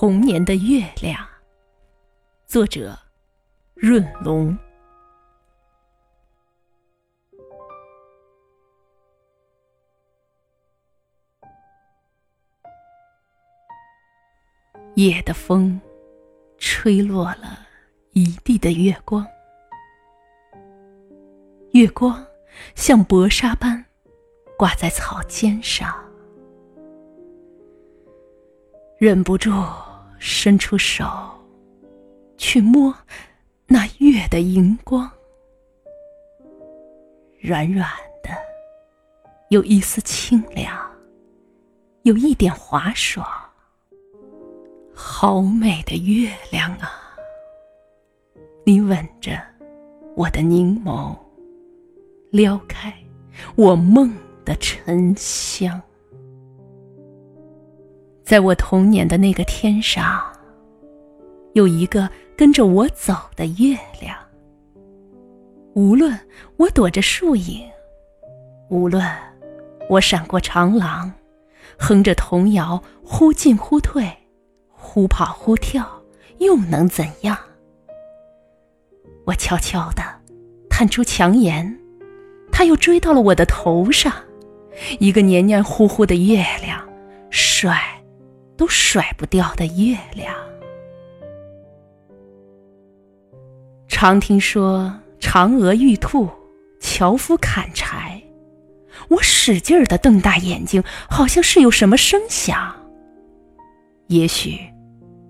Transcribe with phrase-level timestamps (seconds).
[0.00, 1.28] 童年的月亮，
[2.46, 2.98] 作者
[3.74, 4.56] 润龙。
[14.94, 15.78] 夜的风
[16.56, 17.66] 吹落了
[18.12, 19.26] 一地的月光，
[21.72, 22.26] 月光
[22.74, 23.84] 像薄纱般
[24.56, 25.94] 挂在草尖上，
[28.96, 29.50] 忍不住。
[30.20, 31.06] 伸出手，
[32.36, 32.94] 去摸
[33.66, 35.10] 那月的荧光，
[37.40, 37.88] 软软
[38.22, 38.28] 的，
[39.48, 40.78] 有一丝清凉，
[42.02, 43.26] 有一点滑爽。
[44.94, 46.92] 好美的月亮啊！
[48.66, 49.42] 你吻着
[50.14, 51.16] 我的凝眸，
[52.30, 52.94] 撩开
[53.56, 55.80] 我梦的沉香。
[58.30, 60.22] 在我童年的那个天上，
[61.54, 64.16] 有一个跟着我走的月亮。
[65.74, 66.16] 无论
[66.56, 67.68] 我躲着树影，
[68.68, 69.04] 无论
[69.88, 71.12] 我闪过长廊，
[71.76, 74.08] 哼着童谣，忽进忽退，
[74.68, 75.84] 忽跑忽跳，
[76.38, 77.36] 又能怎样？
[79.26, 80.04] 我悄悄地
[80.68, 81.76] 探出墙沿，
[82.52, 84.14] 他又追到了我的头上，
[85.00, 86.88] 一个黏黏糊糊的月亮，
[87.28, 87.96] 甩。
[88.60, 90.36] 都甩不掉的月亮。
[93.88, 96.28] 常听说嫦娥玉兔，
[96.78, 98.22] 樵夫砍柴，
[99.08, 102.70] 我使劲儿的瞪大眼睛，好像是有什么声响。
[104.08, 104.60] 也许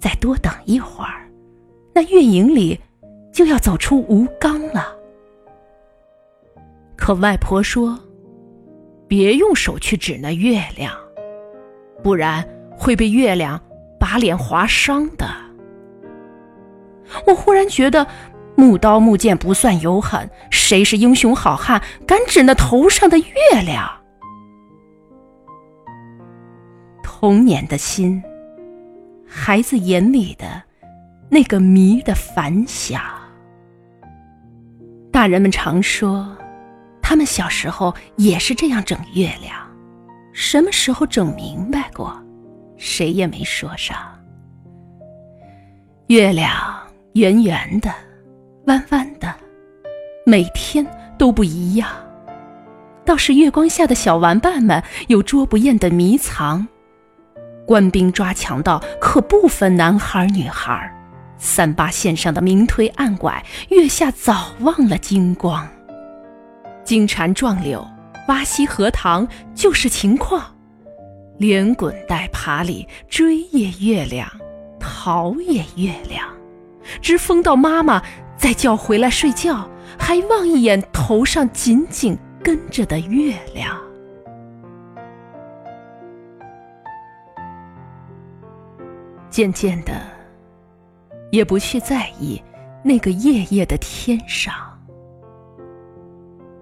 [0.00, 1.30] 再多等一会儿，
[1.94, 2.76] 那月影里
[3.32, 4.96] 就要走出吴刚了。
[6.96, 7.96] 可外婆说，
[9.06, 10.92] 别用手去指那月亮，
[12.02, 12.44] 不然。
[12.76, 13.60] 会被月亮
[13.98, 15.26] 把脸划伤的。
[17.26, 18.06] 我忽然觉得，
[18.56, 23.26] 木刀木剑不算有狠，谁是英雄好汉，敢指那头上的月
[23.64, 23.90] 亮？
[27.02, 28.22] 童年的心，
[29.26, 30.62] 孩子眼里的
[31.28, 33.02] 那个迷的反响。
[35.10, 36.34] 大人们常说，
[37.02, 39.54] 他们小时候也是这样整月亮，
[40.32, 42.21] 什么时候整明白过？
[42.84, 44.12] 谁也没说啥。
[46.08, 46.50] 月亮
[47.12, 47.94] 圆圆的，
[48.66, 49.32] 弯弯的，
[50.26, 50.84] 每天
[51.16, 51.88] 都不一样。
[53.04, 56.66] 倒是月光下的小玩伴们有捉不厌的迷藏。
[57.64, 60.92] 官兵抓强盗可不分男孩女孩。
[61.38, 65.68] 三八线上的明推暗拐，月下早忘了金光。
[66.82, 67.86] 金蝉撞柳，
[68.26, 70.51] 挖溪荷塘，就是情况。
[71.38, 74.28] 连滚带爬里追也月亮，
[74.78, 76.28] 逃也月亮，
[77.00, 78.02] 直疯到妈妈
[78.36, 83.76] 再叫回来睡觉，还望一眼头上紧紧跟着的月亮。
[89.30, 89.92] 渐渐的，
[91.30, 92.40] 也不去在意
[92.84, 94.54] 那个夜夜的天上，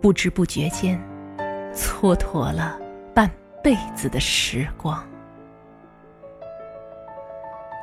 [0.01, 0.97] 不知不觉间，
[1.75, 2.79] 蹉跎了。
[3.63, 5.05] 辈子的时光，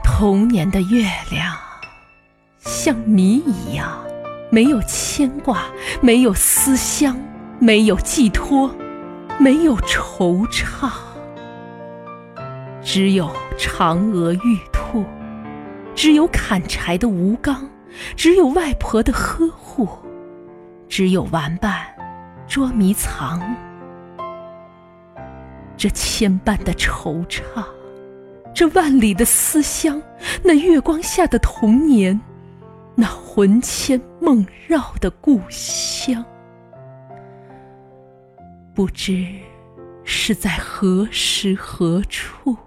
[0.03, 1.55] 童年的月亮
[2.57, 4.03] 像谜一样，
[4.49, 5.65] 没有牵挂，
[6.01, 7.15] 没有思乡，
[7.59, 8.73] 没有寄托，
[9.39, 10.91] 没有惆怅，
[12.81, 15.05] 只有嫦娥玉兔，
[15.93, 17.69] 只有砍柴的吴刚，
[18.15, 19.87] 只有外婆的呵护，
[20.89, 21.85] 只有玩伴
[22.47, 23.39] 捉迷藏。
[25.77, 27.63] 这千般的惆怅，
[28.53, 30.01] 这万里的思乡，
[30.43, 32.19] 那月光下的童年，
[32.95, 36.25] 那魂牵梦绕的故乡，
[38.73, 39.27] 不知
[40.03, 42.57] 是在何时何处，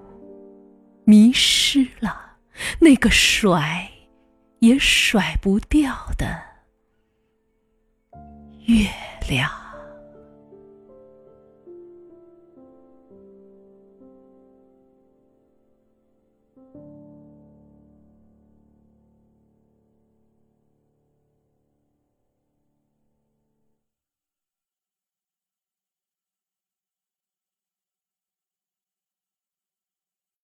[1.05, 2.37] 迷失了
[2.79, 3.91] 那个甩
[4.61, 6.27] 也甩不掉的
[8.67, 8.89] 月
[9.29, 9.60] 亮。